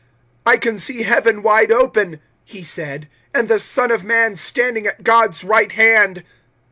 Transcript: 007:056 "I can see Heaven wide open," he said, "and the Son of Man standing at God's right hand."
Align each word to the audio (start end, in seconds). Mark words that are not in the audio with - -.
007:056 0.47 0.53
"I 0.53 0.57
can 0.57 0.77
see 0.79 1.03
Heaven 1.03 1.43
wide 1.43 1.71
open," 1.71 2.21
he 2.43 2.63
said, 2.63 3.07
"and 3.35 3.47
the 3.47 3.59
Son 3.59 3.91
of 3.91 4.03
Man 4.03 4.35
standing 4.35 4.87
at 4.87 5.03
God's 5.03 5.43
right 5.43 5.71
hand." 5.73 6.23